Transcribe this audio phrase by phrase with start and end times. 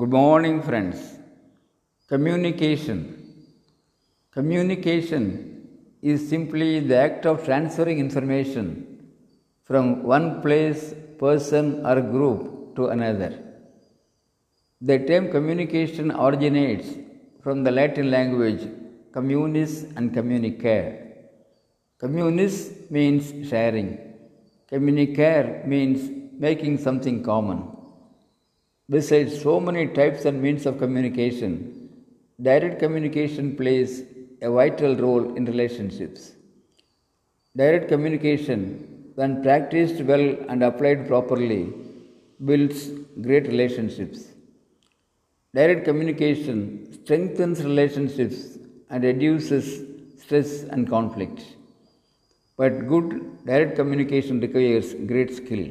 [0.00, 0.98] Good morning, friends.
[2.06, 2.98] Communication.
[4.30, 5.24] Communication
[6.02, 8.66] is simply the act of transferring information
[9.64, 13.42] from one place, person, or group to another.
[14.82, 16.90] The term communication originates
[17.42, 18.68] from the Latin language
[19.12, 20.90] communis and communicare.
[21.98, 23.98] Communis means sharing,
[24.70, 27.75] communicare means making something common.
[28.88, 31.88] Besides so many types and means of communication,
[32.40, 34.04] direct communication plays
[34.40, 36.32] a vital role in relationships.
[37.56, 41.72] Direct communication, when practiced well and applied properly,
[42.44, 42.90] builds
[43.22, 44.28] great relationships.
[45.52, 48.58] Direct communication strengthens relationships
[48.90, 49.82] and reduces
[50.22, 51.40] stress and conflict.
[52.56, 55.70] But good direct communication requires great skill.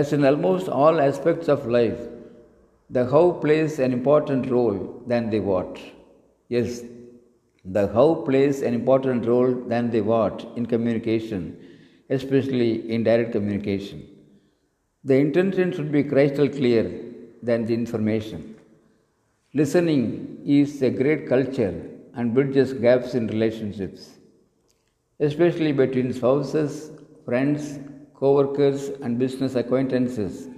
[0.00, 2.00] As in almost all aspects of life,
[2.90, 5.78] the how plays an important role than the what.
[6.48, 6.82] Yes,
[7.64, 11.42] the how plays an important role than the what in communication,
[12.10, 14.02] especially in direct communication.
[15.04, 16.84] The intention should be crystal clear
[17.42, 18.56] than the information.
[19.52, 21.74] Listening is a great culture
[22.14, 24.18] and bridges gaps in relationships,
[25.20, 26.90] especially between spouses,
[27.24, 27.78] friends,
[28.14, 30.48] co-workers and business acquaintances.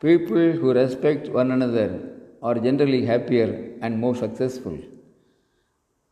[0.00, 1.88] People who respect one another
[2.42, 4.78] are generally happier and more successful.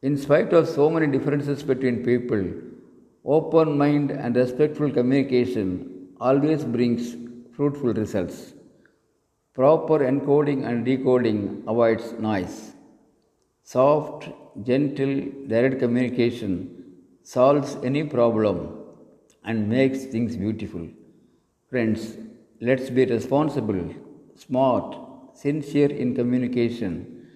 [0.03, 2.45] In spite of so many differences between people,
[3.25, 7.17] open mind and respectful communication always brings
[7.57, 8.53] fruitful results.
[9.55, 12.73] Proper encoding and decoding avoids noise.
[13.65, 14.29] Soft,
[14.63, 15.15] gentle,
[15.49, 16.51] direct communication
[17.23, 18.78] solves any problem
[19.45, 20.87] and makes things beautiful.
[21.71, 22.17] Friends,
[22.61, 23.95] let's be responsible,
[24.35, 24.97] smart,
[25.35, 27.27] sincere in communication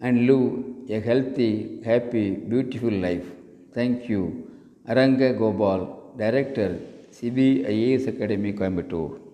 [0.00, 3.26] and live a healthy, happy, beautiful life.
[3.74, 4.50] Thank you.
[4.88, 6.80] Aranga Gopal, Director,
[7.12, 9.27] CBIAS Academy, Coimbatore.